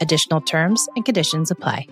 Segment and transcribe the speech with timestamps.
[0.00, 1.86] Additional terms and conditions apply.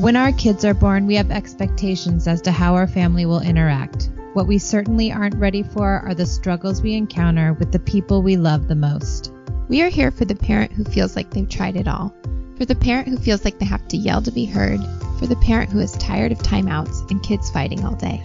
[0.00, 4.10] When our kids are born, we have expectations as to how our family will interact.
[4.32, 8.36] What we certainly aren't ready for are the struggles we encounter with the people we
[8.36, 9.32] love the most.
[9.68, 12.12] We are here for the parent who feels like they've tried it all,
[12.56, 14.80] for the parent who feels like they have to yell to be heard,
[15.18, 18.20] for the parent who is tired of timeouts and kids fighting all day.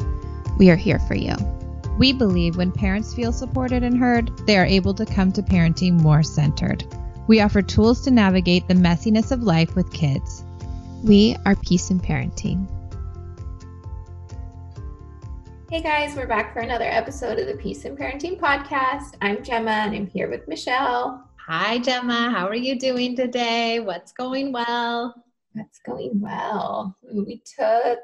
[0.58, 1.36] We are here for you.
[1.98, 5.94] We believe when parents feel supported and heard, they are able to come to parenting
[5.94, 6.86] more centered.
[7.26, 10.44] We offer tools to navigate the messiness of life with kids.
[11.04, 12.70] We are Peace in Parenting.
[15.72, 19.16] Hey guys, we're back for another episode of the Peace in Parenting podcast.
[19.20, 21.28] I'm Gemma and I'm here with Michelle.
[21.48, 22.30] Hi, Gemma.
[22.30, 23.80] How are you doing today?
[23.80, 25.16] What's going well?
[25.54, 26.96] What's going well?
[27.12, 28.00] We took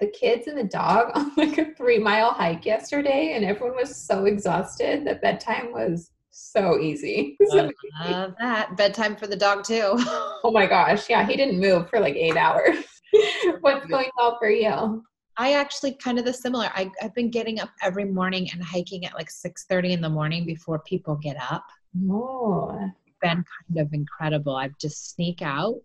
[0.00, 3.94] the kids and the dog on like a three mile hike yesterday, and everyone was
[3.94, 7.36] so exhausted that bedtime was so easy.
[7.50, 8.76] Love that.
[8.76, 9.92] Bedtime for the dog, too.
[9.96, 11.08] oh my gosh.
[11.10, 12.84] Yeah, he didn't move for like eight hours.
[13.60, 15.04] What's going well for you?
[15.36, 16.70] I actually kind of the similar.
[16.74, 20.44] I, I've been getting up every morning and hiking at like 6:30 in the morning
[20.44, 21.64] before people get up.
[22.08, 22.78] Oh,
[23.20, 24.56] been kind of incredible.
[24.56, 25.76] I've just sneak out,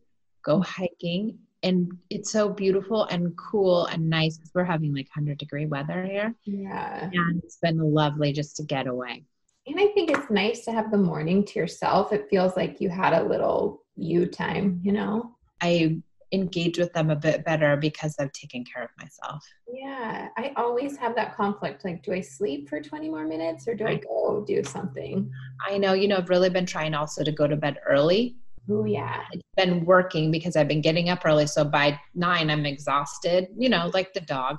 [0.44, 5.40] go hiking, and it's so beautiful and cool and nice because we're having like 100
[5.40, 6.36] degree weather here.
[6.46, 7.10] Yeah.
[7.12, 9.24] And it's been lovely just to get away.
[9.66, 12.14] And I think it's nice to have the morning to yourself.
[12.14, 15.36] It feels like you had a little you time, you know?
[15.60, 15.98] I
[16.32, 19.44] engage with them a bit better because I've taken care of myself.
[19.68, 20.28] Yeah.
[20.38, 21.84] I always have that conflict.
[21.84, 25.32] Like, do I sleep for 20 more minutes or do I go do something?
[25.68, 28.36] I know, you know, I've really been trying also to go to bed early
[28.70, 29.22] Oh yeah.
[29.32, 31.48] It's been working because I've been getting up early.
[31.48, 34.58] So by nine, I'm exhausted, you know, like the dog.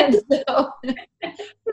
[0.00, 0.70] and so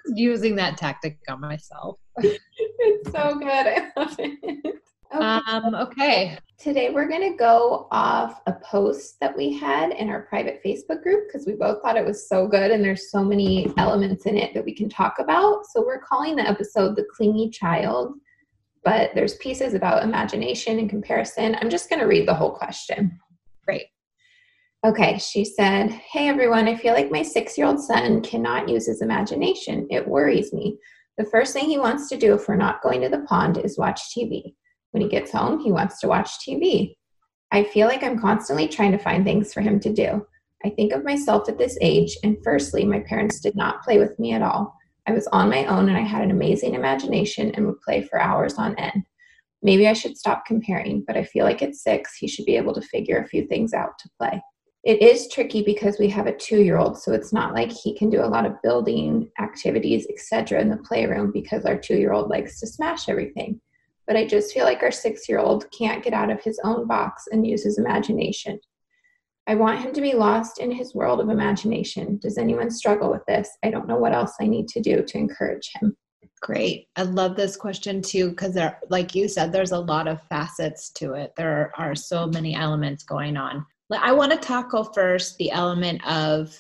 [0.08, 1.98] using that tactic on myself.
[2.18, 3.50] It's so good.
[3.50, 4.82] I love it.
[5.14, 5.24] Okay.
[5.24, 6.38] Um, okay.
[6.58, 11.04] Today we're going to go off a post that we had in our private Facebook
[11.04, 14.38] group because we both thought it was so good and there's so many elements in
[14.38, 15.66] it that we can talk about.
[15.68, 18.16] So we're calling the episode The Clingy Child
[18.86, 21.58] but there's pieces about imagination and comparison.
[21.60, 23.20] I'm just going to read the whole question.
[23.66, 23.88] Great.
[24.86, 28.86] Okay, she said, Hey everyone, I feel like my six year old son cannot use
[28.86, 29.88] his imagination.
[29.90, 30.78] It worries me.
[31.18, 33.80] The first thing he wants to do if we're not going to the pond is
[33.80, 34.54] watch TV.
[34.92, 36.96] When he gets home, he wants to watch TV.
[37.52, 40.26] I feel like I'm constantly trying to find things for him to do.
[40.64, 44.18] I think of myself at this age, and firstly, my parents did not play with
[44.20, 44.76] me at all.
[45.08, 48.20] I was on my own and I had an amazing imagination and would play for
[48.20, 49.04] hours on end.
[49.62, 52.74] Maybe I should stop comparing, but I feel like at six, he should be able
[52.74, 54.42] to figure a few things out to play.
[54.84, 57.98] It is tricky because we have a two year old, so it's not like he
[57.98, 62.14] can do a lot of building activities, etc., in the playroom because our two year
[62.14, 63.60] old likes to smash everything.
[64.06, 66.88] But I just feel like our six year old can't get out of his own
[66.88, 68.60] box and use his imagination.
[69.48, 72.18] I want him to be lost in his world of imagination.
[72.22, 73.50] Does anyone struggle with this?
[73.64, 75.96] I don't know what else I need to do to encourage him.
[76.42, 76.88] Great.
[76.96, 80.92] I love this question too, because there, like you said, there's a lot of facets
[80.94, 81.32] to it.
[81.38, 83.66] There are so many elements going on.
[83.92, 86.56] I want to tackle first the element of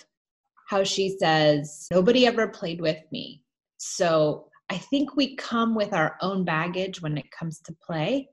[0.68, 3.44] how she says, Nobody ever played with me.
[3.77, 8.30] So I think we come with our own baggage when it comes to play.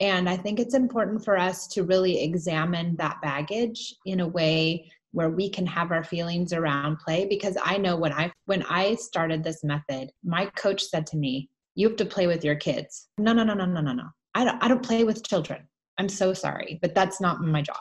[0.00, 4.90] And I think it's important for us to really examine that baggage in a way
[5.12, 8.94] where we can have our feelings around play because I know when I when I
[8.94, 13.08] started this method, my coach said to me, "You have to play with your kids."
[13.18, 14.08] No, no, no, no, no, no, no.
[14.34, 15.66] I don't I don't play with children.
[15.98, 17.76] I'm so sorry, but that's not my job.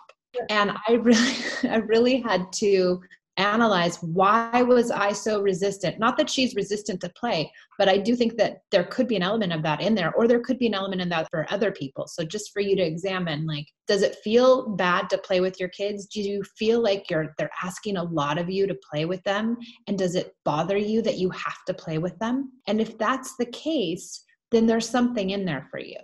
[0.50, 1.36] And I really
[1.70, 3.02] I really had to
[3.38, 6.00] analyze why was i so resistant?
[6.00, 9.24] Not that she's resistant to play but i do think that there could be an
[9.24, 11.72] element of that in there or there could be an element in that for other
[11.72, 12.08] people.
[12.08, 15.70] So just for you to examine like does it feel bad to play with your
[15.70, 16.08] kids?
[16.08, 19.58] Do you feel like you're they're asking a lot of you to play with them?
[19.88, 22.52] And does it bother you that you have to play with them?
[22.68, 25.98] And if that's the case then there's something in there for you.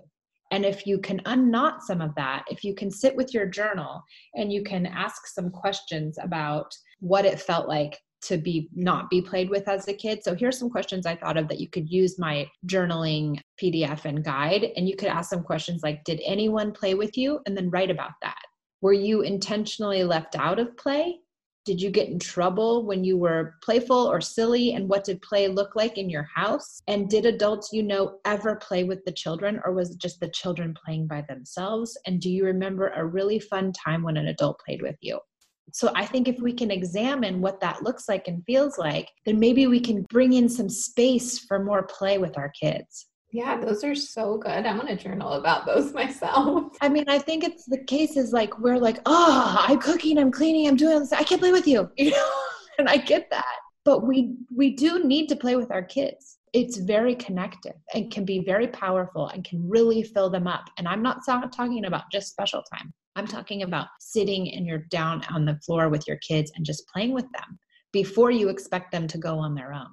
[0.51, 4.03] And if you can unknot some of that, if you can sit with your journal
[4.35, 6.71] and you can ask some questions about
[7.03, 10.23] what it felt like to be not be played with as a kid.
[10.23, 14.23] So here's some questions I thought of that you could use my journaling PDF and
[14.23, 17.69] guide and you could ask some questions like did anyone play with you and then
[17.69, 18.39] write about that.
[18.81, 21.19] Were you intentionally left out of play?
[21.65, 24.73] Did you get in trouble when you were playful or silly?
[24.73, 26.81] And what did play look like in your house?
[26.87, 30.27] And did adults you know ever play with the children, or was it just the
[30.27, 31.97] children playing by themselves?
[32.05, 35.19] And do you remember a really fun time when an adult played with you?
[35.71, 39.39] So I think if we can examine what that looks like and feels like, then
[39.39, 43.07] maybe we can bring in some space for more play with our kids.
[43.33, 44.67] Yeah, those are so good.
[44.67, 46.77] I'm gonna journal about those myself.
[46.81, 50.31] I mean, I think it's the case is like we're like, oh, I'm cooking, I'm
[50.31, 51.11] cleaning, I'm doing this.
[51.11, 52.33] I can't play with you, you know,
[52.77, 53.55] and I get that.
[53.85, 56.37] But we we do need to play with our kids.
[56.53, 60.69] It's very connective and can be very powerful and can really fill them up.
[60.77, 62.93] And I'm not talking about just special time.
[63.15, 66.87] I'm talking about sitting and you're down on the floor with your kids and just
[66.87, 67.59] playing with them
[67.91, 69.89] before you expect them to go on their own.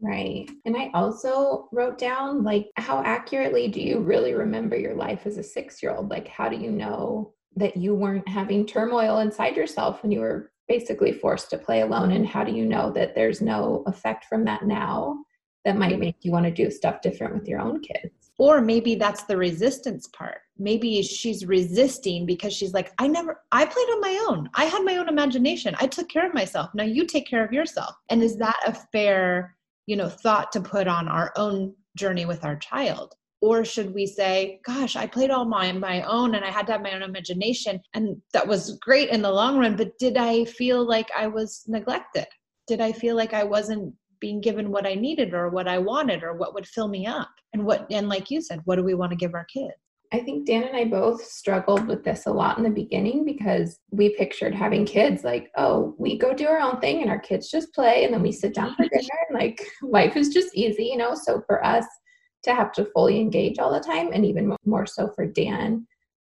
[0.00, 0.48] Right.
[0.64, 5.38] And I also wrote down like how accurately do you really remember your life as
[5.38, 6.10] a 6-year-old?
[6.10, 10.52] Like how do you know that you weren't having turmoil inside yourself when you were
[10.68, 14.44] basically forced to play alone and how do you know that there's no effect from
[14.44, 15.16] that now
[15.64, 18.23] that might make you want to do stuff different with your own kids?
[18.38, 20.38] Or maybe that's the resistance part.
[20.58, 24.50] Maybe she's resisting because she's like, I never, I played on my own.
[24.54, 25.76] I had my own imagination.
[25.78, 26.70] I took care of myself.
[26.74, 27.94] Now you take care of yourself.
[28.10, 29.54] And is that a fair
[29.86, 34.06] you know thought to put on our own journey with our child or should we
[34.06, 37.02] say gosh i played all my my own and i had to have my own
[37.02, 41.26] imagination and that was great in the long run but did i feel like i
[41.26, 42.26] was neglected
[42.66, 46.22] did i feel like i wasn't being given what i needed or what i wanted
[46.22, 48.94] or what would fill me up and what and like you said what do we
[48.94, 49.74] want to give our kids
[50.12, 53.80] I think Dan and I both struggled with this a lot in the beginning because
[53.90, 57.50] we pictured having kids like, oh, we go do our own thing and our kids
[57.50, 60.84] just play and then we sit down for dinner and like life is just easy,
[60.84, 61.16] you know?
[61.16, 61.84] So for us
[62.44, 65.84] to have to fully engage all the time and even more so for Dan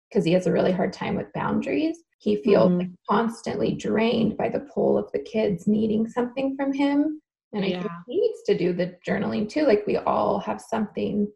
[0.09, 2.91] because he has a really hard time with boundaries, he feels mm-hmm.
[3.09, 7.21] constantly drained by the pull of the kids needing something from him.
[7.53, 9.65] And I think he needs to do the journaling too.
[9.65, 11.27] Like we all have something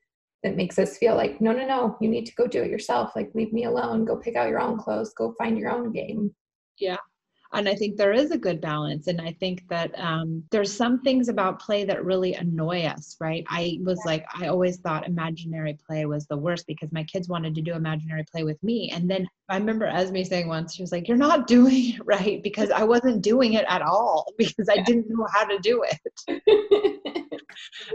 [0.44, 3.12] that makes us feel like no no no you need to go do it yourself
[3.16, 6.34] like leave me alone go pick out your own clothes go find your own game.
[6.80, 6.98] Yeah.
[7.54, 11.02] And i think there is a good balance and i think that um, there's some
[11.02, 13.44] things about play that really annoy us right?
[13.50, 17.54] I was like i always thought imaginary play was the worst because my kids wanted
[17.56, 20.92] to do imaginary play with me and then i remember esme saying once she was
[20.92, 24.82] like you're not doing it right because i wasn't doing it at all because i
[24.84, 27.22] didn't know how to do it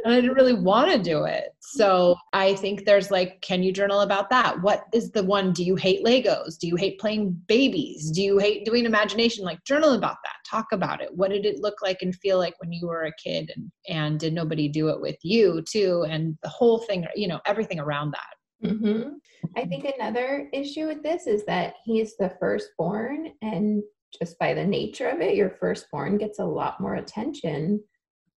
[0.04, 1.54] and I didn't really want to do it.
[1.60, 4.60] So I think there's like, can you journal about that?
[4.62, 5.52] What is the one?
[5.52, 6.58] Do you hate Legos?
[6.58, 8.10] Do you hate playing babies?
[8.10, 9.44] Do you hate doing imagination?
[9.44, 10.36] Like journal about that.
[10.48, 11.14] Talk about it.
[11.14, 13.50] What did it look like and feel like when you were a kid?
[13.54, 16.04] And and did nobody do it with you too?
[16.08, 18.35] And the whole thing, you know, everything around that.
[18.64, 19.10] Mm-hmm.
[19.56, 23.82] I think another issue with this is that he's the firstborn, and
[24.18, 27.82] just by the nature of it, your firstborn gets a lot more attention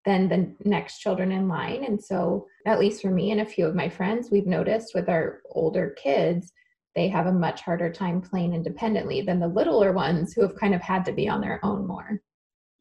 [0.06, 1.84] than the next children in line.
[1.84, 5.10] And so, at least for me and a few of my friends, we've noticed with
[5.10, 6.52] our older kids,
[6.96, 10.74] they have a much harder time playing independently than the littler ones who have kind
[10.74, 12.22] of had to be on their own more.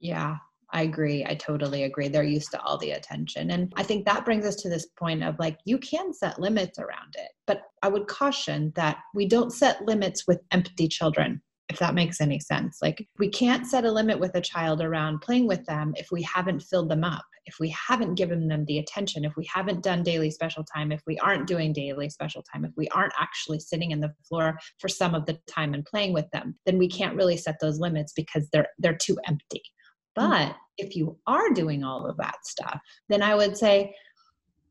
[0.00, 0.37] Yeah,
[0.73, 1.25] I agree.
[1.25, 2.09] I totally agree.
[2.09, 3.51] They're used to all the attention.
[3.51, 6.79] And I think that brings us to this point of like, you can set limits
[6.79, 7.31] around it.
[7.47, 12.21] But I would caution that we don't set limits with empty children if that makes
[12.21, 12.79] any sense.
[12.81, 16.23] Like, we can't set a limit with a child around playing with them if we
[16.23, 20.03] haven't filled them up, if we haven't given them the attention, if we haven't done
[20.03, 23.91] daily special time, if we aren't doing daily special time, if we aren't actually sitting
[23.91, 27.17] in the floor for some of the time and playing with them, then we can't
[27.17, 29.63] really set those limits because they're they're too empty.
[30.17, 30.29] Mm.
[30.31, 33.95] But if you are doing all of that stuff, then I would say,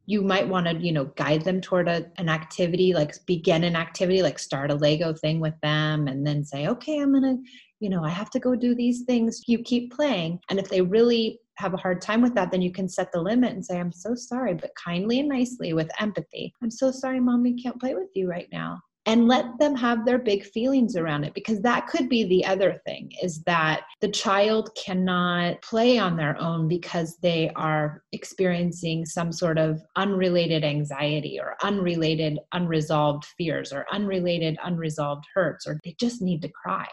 [0.07, 3.75] you might want to you know guide them toward a, an activity like begin an
[3.75, 7.35] activity like start a lego thing with them and then say okay i'm gonna
[7.79, 9.41] you know i have to go do these things.
[9.47, 12.71] You keep playing and if they really have a hard time with that then you
[12.71, 16.53] can set the limit and say i'm so sorry but kindly and nicely with empathy.
[16.63, 20.19] I'm so sorry mommy can't play with you right now and let them have their
[20.19, 24.69] big feelings around it because that could be the other thing is that the child
[24.75, 31.55] cannot play on their own because they are experiencing some sort of unrelated anxiety or
[31.63, 36.85] unrelated unresolved fears or unrelated unresolved hurts or they just need to cry.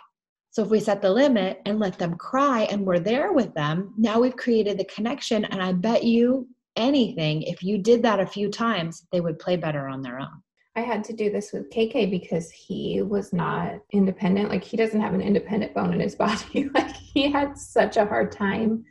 [0.52, 3.92] So if we set the limit and let them cry and we're there with them,
[3.98, 5.44] now we've created the connection.
[5.46, 9.56] And I bet you anything, if you did that a few times, they would play
[9.56, 10.43] better on their own.
[10.76, 14.50] I had to do this with KK because he was not independent.
[14.50, 16.68] Like he doesn't have an independent bone in his body.
[16.74, 18.84] like he had such a hard time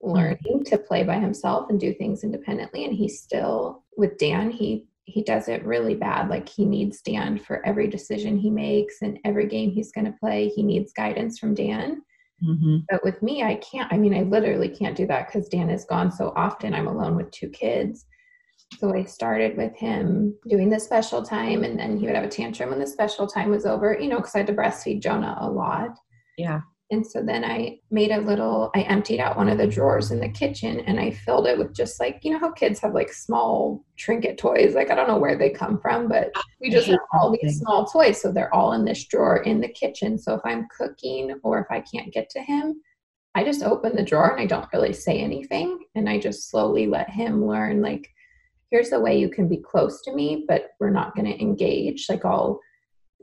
[0.00, 0.62] learning mm-hmm.
[0.62, 2.84] to play by himself and do things independently.
[2.84, 6.28] And he still, with Dan, he he does it really bad.
[6.28, 10.18] Like he needs Dan for every decision he makes and every game he's going to
[10.20, 10.48] play.
[10.48, 12.02] He needs guidance from Dan.
[12.46, 12.78] Mm-hmm.
[12.90, 13.90] But with me, I can't.
[13.90, 16.74] I mean, I literally can't do that because Dan is gone so often.
[16.74, 18.04] I'm alone with two kids.
[18.76, 22.28] So I started with him doing the special time, and then he would have a
[22.28, 25.36] tantrum when the special time was over, you know, because I had to breastfeed Jonah
[25.40, 25.98] a lot.
[26.36, 26.60] Yeah.
[26.90, 30.20] And so then I made a little, I emptied out one of the drawers in
[30.20, 33.12] the kitchen and I filled it with just like, you know how kids have like
[33.12, 34.74] small trinket toys?
[34.74, 36.32] Like, I don't know where they come from, but
[36.62, 38.22] we just have all these small toys.
[38.22, 40.16] So they're all in this drawer in the kitchen.
[40.16, 42.80] So if I'm cooking or if I can't get to him,
[43.34, 45.80] I just open the drawer and I don't really say anything.
[45.94, 48.08] And I just slowly let him learn, like,
[48.70, 52.06] here's the way you can be close to me, but we're not going to engage.
[52.08, 52.60] Like, I'll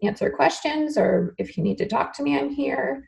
[0.04, 3.06] answer questions or if you need to talk to me, I'm here.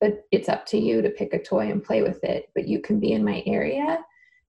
[0.00, 2.80] But it's up to you to pick a toy and play with it but you
[2.80, 3.98] can be in my area.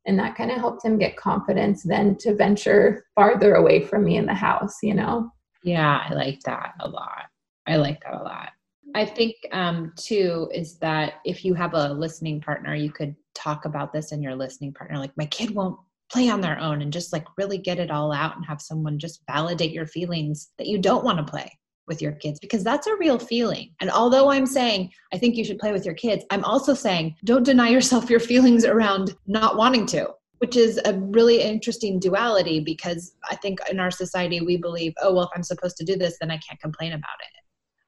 [0.05, 4.17] And that kind of helped him get confidence then to venture farther away from me
[4.17, 5.29] in the house you know?
[5.63, 7.25] Yeah i like that a lot.
[7.67, 8.50] I like that a lot.
[8.95, 13.65] I think um too is that if you have a listening partner you could talk
[13.65, 15.77] about this in your listening partner like my kid won't
[16.12, 19.00] play on their own and just like really get it all out and have someone
[19.00, 21.51] just validate your feelings that you don't want to play
[21.88, 23.72] with your kids because that's a real feeling.
[23.82, 27.15] And although I'm saying I think you should play with your kids, I'm also saying
[27.24, 32.60] don't deny yourself your feelings around not wanting to, which is a really interesting duality
[32.60, 35.96] because I think in our society we believe, oh, well, if I'm supposed to do
[35.96, 37.41] this, then I can't complain about it.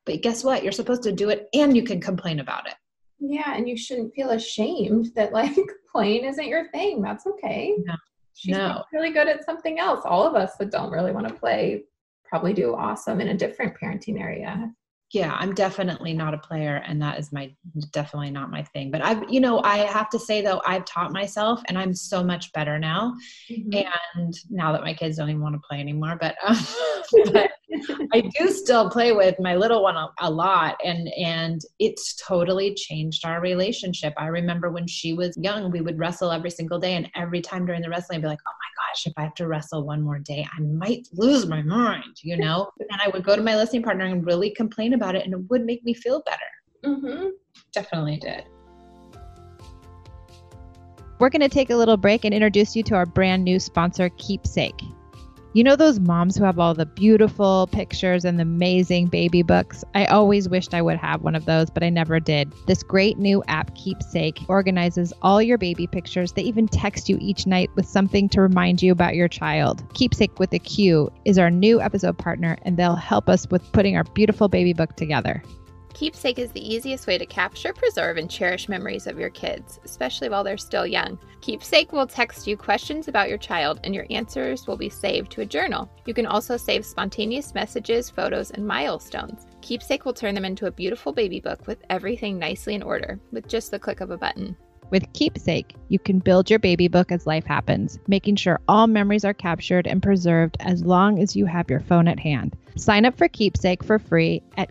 [0.05, 0.63] But guess what?
[0.63, 2.75] You're supposed to do it and you can complain about it.
[3.19, 5.55] Yeah, and you shouldn't feel ashamed that like
[5.91, 7.01] playing isn't your thing.
[7.01, 7.73] That's okay.
[7.85, 7.95] No.
[8.35, 8.83] She's no.
[8.91, 10.01] really good at something else.
[10.05, 11.83] All of us that don't really want to play
[12.25, 14.73] probably do awesome in a different parenting area
[15.13, 17.53] yeah i'm definitely not a player and that is my
[17.91, 21.13] definitely not my thing but i've you know i have to say though i've taught
[21.13, 23.15] myself and i'm so much better now
[23.49, 23.87] mm-hmm.
[24.15, 26.57] and now that my kids don't even want to play anymore but, um,
[27.31, 27.51] but
[28.13, 32.75] I do still play with my little one a, a, lot and and it's totally
[32.75, 34.13] changed our relationship.
[34.17, 37.65] I remember when she was young, we would wrestle every single day and every time
[37.65, 40.01] during the wrestling I'd be like, "Oh my gosh, if I have to wrestle one
[40.01, 42.69] more day, I might lose my mind," you know?
[42.79, 45.49] and I would go to my listening partner and really complain about it and it
[45.49, 47.01] would make me feel better.
[47.01, 47.29] hmm
[47.71, 48.43] Definitely did.
[51.19, 54.09] We're going to take a little break and introduce you to our brand new sponsor,
[54.09, 54.81] Qeepsake.
[55.55, 59.83] You know those moms who have all the beautiful pictures and the amazing baby books?
[59.93, 62.51] I always wished I would have one of those, but I never did.
[62.65, 66.31] This great new app, Qeepsake, organizes all your baby pictures.
[66.31, 69.87] They even text you each night with something to remind you about your child.
[69.89, 73.95] Qeepsake with a Q is our new episode partner, and they'll help us with putting
[73.95, 75.43] our beautiful baby book together.
[75.93, 80.27] Qeepsake is the easiest way to capture, preserve, and cherish memories of your kids, especially
[80.27, 81.19] while they're still young.
[81.41, 85.41] Qeepsake will text you questions about your child, and your answers will be saved to
[85.41, 85.87] a journal.
[86.05, 89.45] You can also save spontaneous messages, photos, and milestones.
[89.61, 93.47] Qeepsake will turn them into a beautiful baby book with everything nicely in order with
[93.47, 94.57] just the click of a button.
[94.89, 99.25] With Qeepsake, you can build your baby book as life happens, making sure all memories
[99.25, 102.55] are captured and preserved as long as you have your phone at hand.
[102.75, 104.69] Sign up for Qeepsake for free at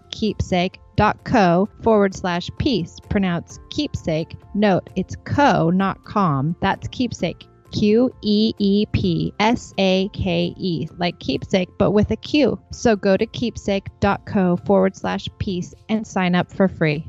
[0.96, 2.98] qeepsake.co forward slash peace.
[3.08, 4.36] Pronounce keepsake.
[4.54, 6.56] Note it's co, not com.
[6.60, 7.48] That's qeepsake.
[7.72, 12.60] Q E E P S A K E, like keepsake, but with a Q.
[12.70, 17.06] So go to qeepsake.co forward slash peace and sign up for free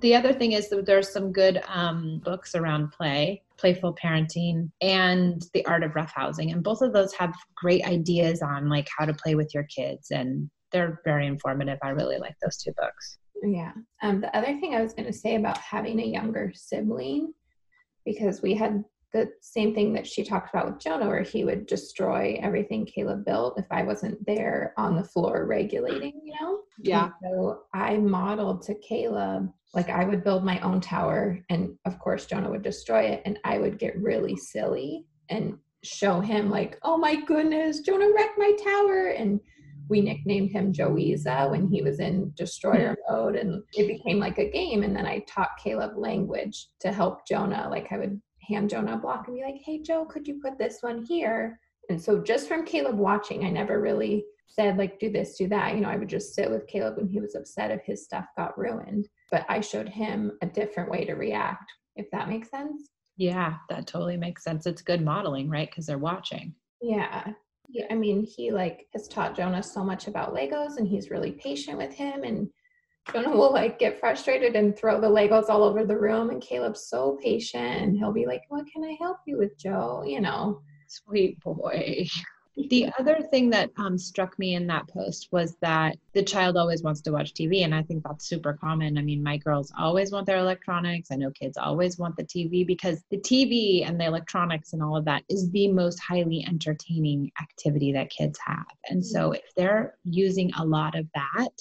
[0.00, 5.42] the other thing is that there's some good um, books around play playful parenting and
[5.54, 9.14] the art of roughhousing and both of those have great ideas on like how to
[9.14, 13.72] play with your kids and they're very informative i really like those two books yeah
[14.02, 17.32] um, the other thing i was going to say about having a younger sibling
[18.04, 18.84] because we had
[19.16, 23.24] the same thing that she talked about with Jonah, where he would destroy everything Caleb
[23.24, 26.60] built if I wasn't there on the floor regulating, you know?
[26.78, 27.04] Yeah.
[27.04, 31.98] And so I modeled to Caleb, like I would build my own tower, and of
[31.98, 36.78] course, Jonah would destroy it, and I would get really silly and show him like,
[36.82, 39.08] oh my goodness, Jonah wrecked my tower.
[39.08, 39.40] And
[39.88, 43.14] we nicknamed him Joeeza when he was in destroyer hmm.
[43.14, 44.82] mode and it became like a game.
[44.82, 47.68] And then I taught Caleb language to help Jonah.
[47.70, 50.58] Like I would hand Jonah a block and be like, hey Joe, could you put
[50.58, 51.58] this one here?
[51.88, 55.74] And so just from Caleb watching, I never really said like do this, do that.
[55.74, 58.26] You know, I would just sit with Caleb when he was upset if his stuff
[58.36, 59.08] got ruined.
[59.30, 62.88] But I showed him a different way to react, if that makes sense.
[63.16, 64.66] Yeah, that totally makes sense.
[64.66, 65.68] It's good modeling, right?
[65.70, 66.54] Because they're watching.
[66.82, 67.32] Yeah.
[67.68, 71.32] Yeah, I mean, he like has taught Jonah so much about Legos and he's really
[71.32, 72.48] patient with him and
[73.12, 76.88] Jonah will like get frustrated and throw the Legos all over the room and Caleb's
[76.88, 80.04] so patient and he'll be like, What can I help you with, Joe?
[80.06, 80.62] You know.
[80.88, 82.06] Sweet boy.
[82.56, 86.82] The other thing that um, struck me in that post was that the child always
[86.82, 87.64] wants to watch TV.
[87.64, 88.96] And I think that's super common.
[88.96, 91.10] I mean, my girls always want their electronics.
[91.10, 94.96] I know kids always want the TV because the TV and the electronics and all
[94.96, 98.64] of that is the most highly entertaining activity that kids have.
[98.88, 101.52] And so if they're using a lot of that,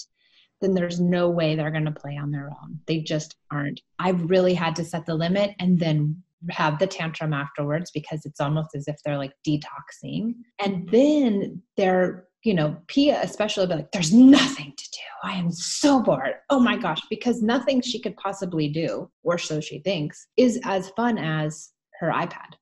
[0.62, 2.80] then there's no way they're going to play on their own.
[2.88, 3.82] They just aren't.
[4.00, 8.40] I've really had to set the limit and then have the tantrum afterwards because it's
[8.40, 10.36] almost as if they're like detoxing.
[10.64, 15.30] And then they're, you know, Pia especially be like, there's nothing to do.
[15.30, 16.36] I am so bored.
[16.50, 20.90] Oh my gosh, because nothing she could possibly do, or so she thinks, is as
[20.92, 22.54] fun as her iPad.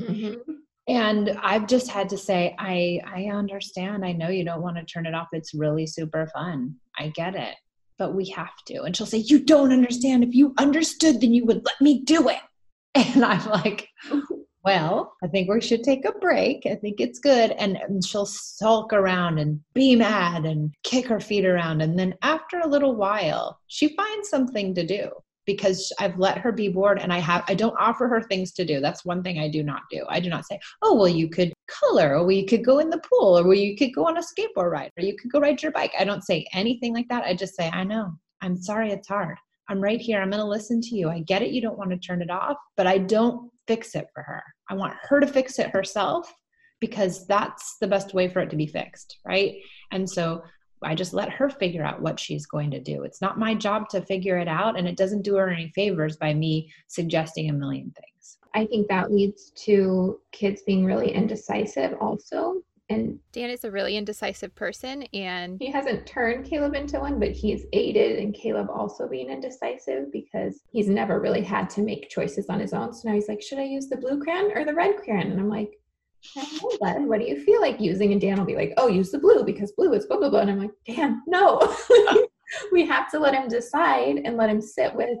[0.00, 0.52] Mm-hmm.
[0.88, 4.04] And I've just had to say, I I understand.
[4.04, 5.28] I know you don't want to turn it off.
[5.32, 6.74] It's really super fun.
[6.98, 7.54] I get it.
[7.98, 8.82] But we have to.
[8.82, 10.24] And she'll say, You don't understand.
[10.24, 12.38] If you understood, then you would let me do it.
[12.98, 13.88] And I'm like,
[14.64, 16.66] well, I think we should take a break.
[16.66, 17.52] I think it's good.
[17.52, 21.80] And, and, she'll sulk around and be mad and kick her feet around.
[21.80, 25.10] And then after a little while, she finds something to do
[25.46, 28.66] because I've let her be bored and I have I don't offer her things to
[28.66, 28.80] do.
[28.80, 30.04] That's one thing I do not do.
[30.08, 32.90] I do not say, "Oh, well you could color or well, you could go in
[32.90, 35.40] the pool or well you could go on a skateboard ride or you could go
[35.40, 37.24] ride your bike." I don't say anything like that.
[37.24, 38.12] I just say, "I know.
[38.42, 39.38] I'm sorry it's hard.
[39.68, 40.20] I'm right here.
[40.20, 41.08] I'm going to listen to you.
[41.08, 41.50] I get it.
[41.50, 44.42] You don't want to turn it off, but I don't fix it for her.
[44.70, 46.32] I want her to fix it herself
[46.80, 49.18] because that's the best way for it to be fixed.
[49.26, 49.56] Right.
[49.90, 50.42] And so
[50.82, 53.02] I just let her figure out what she's going to do.
[53.02, 56.16] It's not my job to figure it out, and it doesn't do her any favors
[56.16, 58.38] by me suggesting a million things.
[58.54, 63.96] I think that leads to kids being really indecisive also and Dan is a really
[63.96, 69.06] indecisive person and he hasn't turned Caleb into one, but he's aided in Caleb also
[69.06, 72.94] being indecisive because he's never really had to make choices on his own.
[72.94, 75.30] So now he's like, should I use the blue crayon or the red crayon?
[75.30, 75.72] And I'm like,
[76.78, 78.12] what, what do you feel like using?
[78.12, 80.40] And Dan will be like, oh, use the blue because blue is blah, blah, blah.
[80.40, 81.60] And I'm like, Dan, no.
[82.72, 85.18] we have to let him decide and let him sit with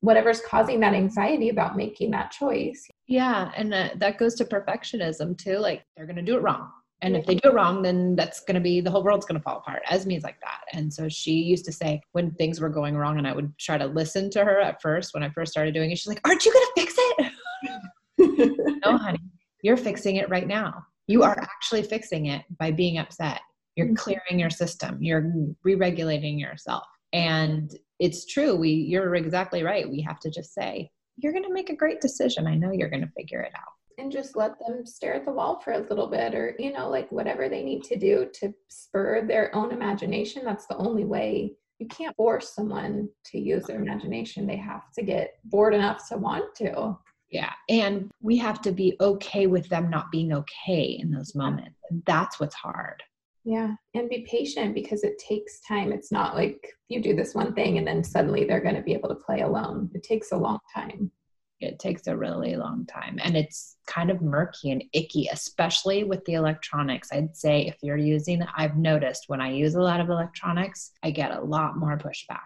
[0.00, 2.86] whatever's causing that anxiety about making that choice.
[3.06, 3.52] Yeah.
[3.56, 5.58] And uh, that goes to perfectionism too.
[5.58, 6.70] Like they're going to do it wrong
[7.02, 9.38] and if they do it wrong, then that's going to be the whole world's going
[9.38, 9.82] to fall apart.
[9.90, 10.60] Esme's like that.
[10.72, 13.76] And so she used to say when things were going wrong, and I would try
[13.76, 15.98] to listen to her at first when I first started doing it.
[15.98, 18.80] She's like, Aren't you going to fix it?
[18.84, 19.18] no, honey,
[19.62, 20.84] you're fixing it right now.
[21.06, 23.40] You are actually fixing it by being upset.
[23.76, 23.96] You're mm-hmm.
[23.96, 25.30] clearing your system, you're
[25.64, 26.84] re regulating yourself.
[27.12, 28.56] And it's true.
[28.56, 29.88] We, you're exactly right.
[29.88, 32.46] We have to just say, You're going to make a great decision.
[32.46, 35.32] I know you're going to figure it out and just let them stare at the
[35.32, 38.52] wall for a little bit or you know like whatever they need to do to
[38.68, 40.42] spur their own imagination.
[40.44, 41.54] That's the only way.
[41.78, 44.46] You can't force someone to use their imagination.
[44.46, 46.96] They have to get bored enough to want to.
[47.30, 51.76] Yeah and we have to be okay with them not being okay in those moments
[52.06, 53.02] that's what's hard.
[53.44, 55.92] Yeah and be patient because it takes time.
[55.92, 58.94] It's not like you do this one thing and then suddenly they're going to be
[58.94, 59.90] able to play alone.
[59.94, 61.10] It takes a long time
[61.60, 63.18] it takes a really long time.
[63.22, 67.08] And it's kind of murky and icky especially with the electronics.
[67.12, 71.10] I'd say if you're using i've noticed when i use a lot of electronics i
[71.10, 72.40] get a lot more pushback.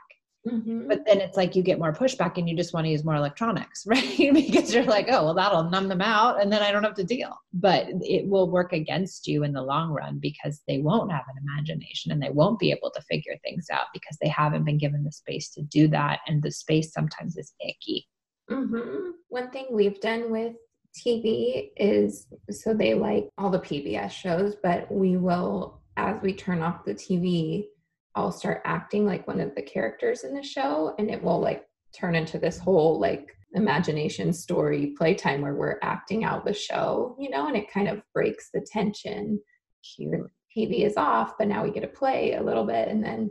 [0.49, 0.88] Mm-hmm.
[0.88, 3.14] but then it's like you get more pushback and you just want to use more
[3.14, 4.33] electronics right?
[4.33, 7.05] Because you're like oh well that'll numb them out and then i don't have to
[7.05, 7.37] deal.
[7.53, 11.42] But it will work against you in the long run because they won't have an
[11.42, 15.05] imagination and they won't be able to figure things out because they haven't been given
[15.05, 16.20] the space to do that.
[16.27, 18.07] And the space sometimes is icky
[18.51, 19.11] Mm-hmm.
[19.29, 20.55] One thing we've done with
[20.95, 26.63] TV is so they like all the PBS shows, but we will, as we turn
[26.63, 27.67] off the TV,
[28.15, 31.65] I'll start acting like one of the characters in the show, and it will like
[31.95, 37.31] turn into this whole like imagination story playtime where we're acting out the show, you
[37.31, 39.41] know, and it kind of breaks the tension.
[39.83, 43.31] Here, TV is off, but now we get to play a little bit, and then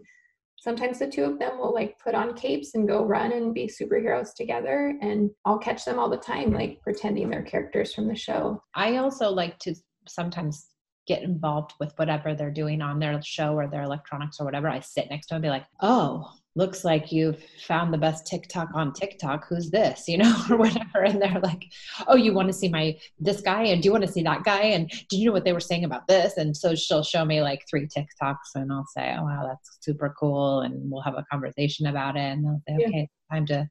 [0.62, 3.68] sometimes the two of them will like put on capes and go run and be
[3.68, 8.16] superheroes together and i'll catch them all the time like pretending they're characters from the
[8.16, 8.62] show.
[8.76, 9.76] I also like to
[10.08, 10.68] sometimes
[11.10, 14.70] get involved with whatever they're doing on their show or their electronics or whatever.
[14.70, 18.28] I sit next to them and be like, oh, looks like you've found the best
[18.28, 19.48] TikTok on TikTok.
[19.50, 20.04] Who's this?
[20.08, 21.04] You know, or whatever.
[21.04, 21.66] And they're like,
[22.08, 24.44] oh, you want to see my this guy and do you want to see that
[24.44, 24.62] guy?
[24.62, 26.38] And do you know what they were saying about this?
[26.38, 30.14] And so she'll show me like three TikToks and I'll say, oh wow, that's super
[30.20, 30.62] cool.
[30.62, 32.20] And we'll have a conversation about it.
[32.20, 32.88] And they'll say, Yeah.
[32.88, 33.68] okay, time to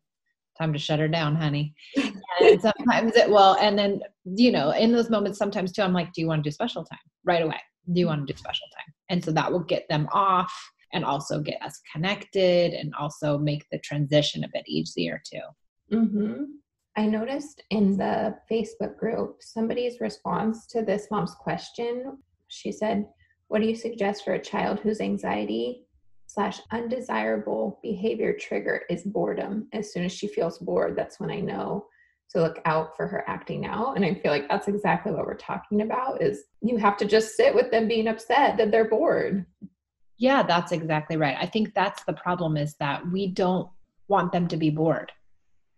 [0.59, 1.75] time to shut her down, honey.
[2.41, 3.57] And sometimes it will.
[3.57, 6.49] And then, you know, in those moments, sometimes too, I'm like, do you want to
[6.49, 7.61] do special time right away?
[7.93, 8.95] Do you want to do special time?
[9.09, 10.53] And so that will get them off
[10.93, 15.97] and also get us connected and also make the transition a bit easier too.
[15.97, 16.45] hmm
[16.97, 22.19] I noticed in the Facebook group somebody's response to this mom's question.
[22.49, 23.07] She said,
[23.47, 25.87] What do you suggest for a child whose anxiety
[26.27, 29.69] slash undesirable behavior trigger is boredom?
[29.73, 31.87] As soon as she feels bored, that's when I know
[32.31, 33.97] to look out for her acting out.
[33.97, 37.37] And I feel like that's exactly what we're talking about is you have to just
[37.37, 39.47] sit with them being upset that they're bored.
[40.19, 41.37] Yeah, that's exactly right.
[41.41, 43.69] I think that's the problem is that we don't
[44.09, 45.13] want them to be bored.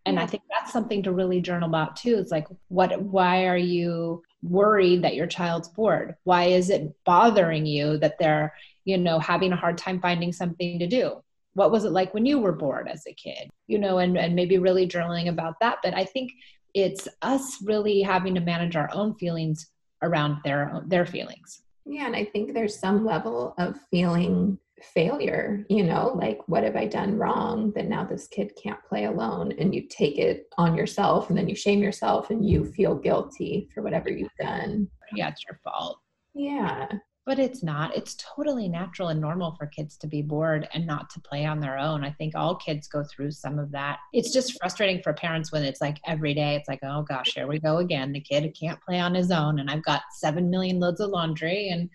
[0.07, 2.17] And I think that's something to really journal about too.
[2.17, 6.17] It's like, what, why are you worried that your child's bored?
[6.25, 10.79] Why is it bothering you that they're, you know, having a hard time finding something
[10.79, 11.23] to do?
[11.55, 13.51] What was it like when you were bored as a kid?
[13.67, 15.79] You know, and, and maybe really journaling about that.
[15.83, 16.33] But I think
[16.75, 19.71] it's us really having to manage our own feelings
[20.03, 21.63] around their their feelings.
[21.85, 26.77] Yeah, and I think there's some level of feeling failure, you know, like what have
[26.77, 29.53] I done wrong that now this kid can't play alone?
[29.59, 33.69] And you take it on yourself and then you shame yourself and you feel guilty
[33.75, 34.89] for whatever you've done.
[35.15, 35.99] Yeah, it's your fault.
[36.35, 36.89] Yeah.
[37.27, 37.95] But it's not.
[37.95, 41.61] It's totally natural and normal for kids to be bored and not to play on
[41.61, 42.03] their own.
[42.03, 43.99] I think all kids go through some of that.
[44.13, 47.47] It's just frustrating for parents when it's like every day, it's like, oh gosh, here
[47.47, 48.13] we go again.
[48.13, 49.61] The kid can't play on his own.
[49.61, 51.91] And I've got seven million loads of laundry and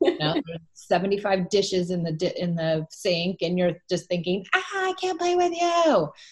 [0.00, 0.40] you know,
[0.72, 3.42] 75 dishes in the di- in the sink.
[3.42, 5.52] And you're just thinking, ah, I can't play with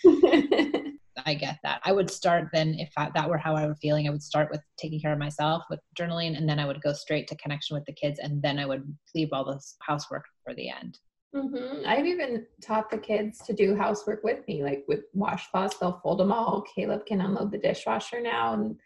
[0.04, 0.92] you.
[1.24, 1.80] I get that.
[1.84, 4.06] I would start then if I, that were how I was feeling.
[4.06, 6.92] I would start with taking care of myself with journaling, and then I would go
[6.92, 10.54] straight to connection with the kids, and then I would leave all this housework for
[10.54, 10.98] the end.
[11.34, 16.00] hmm I've even taught the kids to do housework with me, like with washcloths, they'll
[16.02, 16.62] fold them all.
[16.74, 18.76] Caleb can unload the dishwasher now, and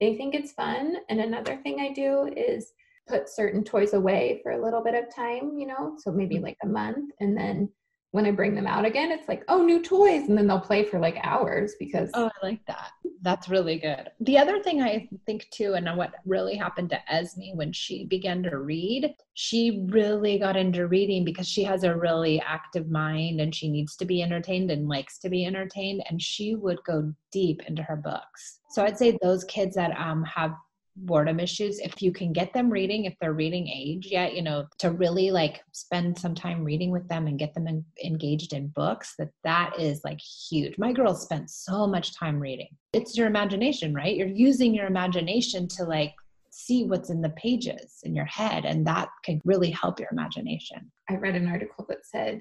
[0.00, 0.96] they think it's fun.
[1.08, 2.72] And another thing I do is
[3.08, 6.58] put certain toys away for a little bit of time, you know, so maybe like
[6.62, 7.10] a month.
[7.20, 7.70] And then
[8.12, 10.28] when I bring them out again, it's like, oh, new toys.
[10.28, 12.90] And then they'll play for like hours because Oh, I like that.
[13.20, 14.08] That's really good.
[14.20, 18.42] The other thing I think too, and what really happened to Esme when she began
[18.44, 23.54] to read, she really got into reading because she has a really active mind and
[23.54, 26.02] she needs to be entertained and likes to be entertained.
[26.08, 28.60] And she would go deep into her books.
[28.70, 30.54] So I'd say those kids that um, have
[31.02, 34.66] boredom issues if you can get them reading if they're reading age yet you know
[34.78, 38.68] to really like spend some time reading with them and get them en- engaged in
[38.68, 40.76] books that that is like huge.
[40.78, 42.68] My girls spent so much time reading.
[42.92, 44.16] It's your imagination right?
[44.16, 46.14] You're using your imagination to like
[46.50, 50.90] see what's in the pages in your head and that can really help your imagination.
[51.08, 52.40] I read an article that said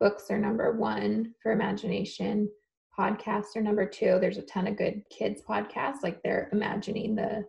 [0.00, 2.48] books are number one for imagination,
[2.98, 4.18] podcasts are number two.
[4.20, 7.44] There's a ton of good kids podcasts, like they're imagining the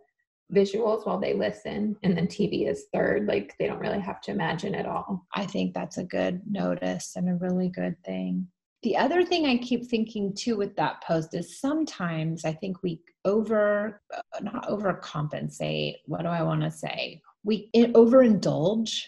[0.52, 3.26] visuals while they listen, and then TV is third.
[3.26, 5.26] Like they don't really have to imagine at all.
[5.34, 8.48] I think that's a good notice and a really good thing.
[8.82, 13.00] The other thing I keep thinking too with that post is sometimes I think we
[13.26, 15.96] over, uh, not overcompensate.
[16.06, 17.20] What do I want to say?
[17.44, 19.02] We overindulge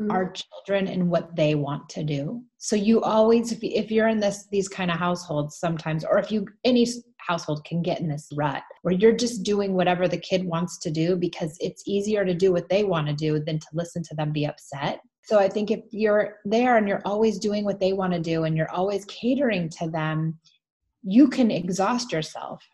[0.00, 0.12] Mm.
[0.12, 2.42] our children in what they want to do.
[2.58, 6.46] So you always, if, you're in this these kind of households, sometimes, or if you
[6.64, 6.86] any
[7.28, 10.90] household can get in this rut where you're just doing whatever the kid wants to
[10.90, 14.14] do because it's easier to do what they want to do than to listen to
[14.14, 15.00] them be upset.
[15.24, 18.44] So I think if you're there and you're always doing what they want to do
[18.44, 20.38] and you're always catering to them,
[21.02, 22.64] you can exhaust yourself.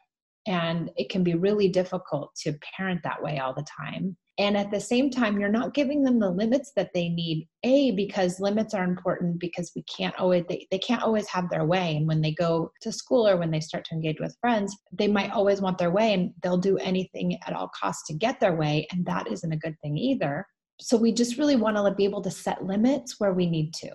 [0.46, 4.16] And it can be really difficult to parent that way all the time.
[4.37, 7.46] And at the same time, you're not giving them the limits that they need.
[7.62, 11.64] A, because limits are important because we can't always, they, they can't always have their
[11.64, 11.96] way.
[11.96, 15.07] And when they go to school or when they start to engage with friends, they
[15.07, 18.57] might always want their way and they'll do anything at all costs to get their
[18.57, 18.88] way.
[18.90, 20.44] And that isn't a good thing either.
[20.80, 23.90] So we just really want to be able to set limits where we need to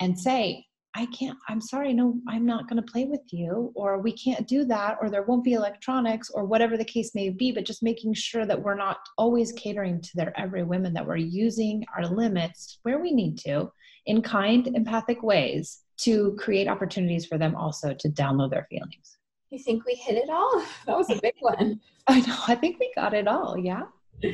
[0.00, 0.64] and say,
[0.96, 4.46] I can't, I'm sorry, no, I'm not going to play with you, or we can't
[4.46, 7.50] do that, or there won't be electronics, or whatever the case may be.
[7.50, 11.16] But just making sure that we're not always catering to their every women, that we're
[11.16, 13.72] using our limits where we need to
[14.06, 19.18] in kind, empathic ways to create opportunities for them also to download their feelings.
[19.50, 20.64] You think we hit it all?
[20.86, 21.80] That was a big one.
[22.06, 23.58] I know, I think we got it all.
[23.58, 23.82] Yeah.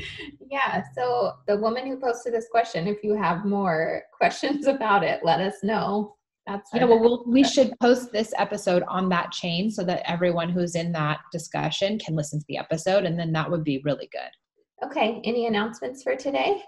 [0.50, 0.82] Yeah.
[0.96, 5.40] So, the woman who posted this question, if you have more questions about it, let
[5.40, 6.16] us know
[6.50, 6.84] that's yeah.
[6.84, 10.92] Well, we'll, we should post this episode on that chain so that everyone who's in
[10.92, 14.86] that discussion can listen to the episode, and then that would be really good.
[14.86, 15.20] Okay.
[15.24, 16.62] Any announcements for today?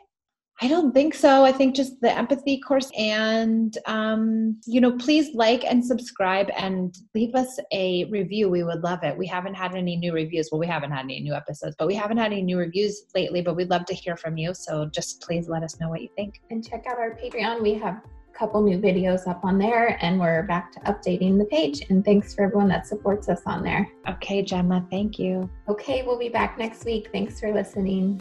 [0.60, 1.44] I don't think so.
[1.44, 6.94] I think just the empathy course and um, you know, please like and subscribe and
[7.14, 8.48] leave us a review.
[8.48, 9.16] We would love it.
[9.16, 10.50] We haven't had any new reviews.
[10.52, 13.40] Well, we haven't had any new episodes, but we haven't had any new reviews lately,
[13.42, 14.54] but we'd love to hear from you.
[14.54, 16.40] So just please let us know what you think.
[16.50, 17.62] And check out our Patreon.
[17.62, 18.02] We have
[18.42, 21.80] couple new videos up on there and we're back to updating the page.
[21.90, 23.88] And thanks for everyone that supports us on there.
[24.08, 25.48] Okay, Gemma, thank you.
[25.68, 27.08] Okay, we'll be back next week.
[27.12, 28.20] Thanks for listening.